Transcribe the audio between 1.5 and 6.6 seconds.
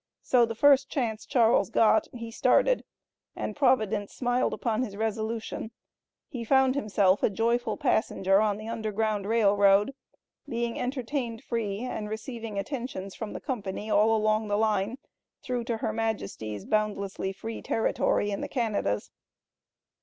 got, he started, and Providence smiled upon his resolution; he